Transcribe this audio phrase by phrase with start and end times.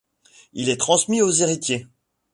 [0.53, 1.85] Il est transmis aux héritiers.